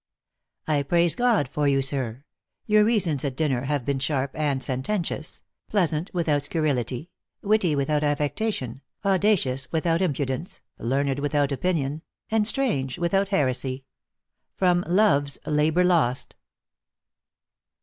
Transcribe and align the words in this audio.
I 0.67 0.81
praise 0.81 1.13
God 1.13 1.47
for 1.47 1.67
you, 1.67 1.83
sir: 1.83 2.23
your 2.65 2.83
reasons 2.83 3.23
at 3.23 3.35
dinner 3.35 3.65
have 3.65 3.85
been 3.85 3.99
sharp 3.99 4.31
and 4.33 4.63
sententious; 4.63 5.43
pleasant 5.69 6.09
without 6.11 6.41
scurrility, 6.41 7.11
witty 7.43 7.75
without 7.75 8.03
affectation, 8.03 8.81
au 9.05 9.19
dacious 9.19 9.71
without 9.71 10.01
impudence, 10.01 10.61
learned 10.79 11.19
without 11.19 11.51
opinion, 11.51 12.01
and 12.31 12.47
strange 12.47 12.97
with 12.97 13.13
out 13.13 13.27
heresy. 13.27 13.85
Love 14.59 15.25
s 15.27 15.37
Labor 15.45 15.83
Lost. 15.83 16.33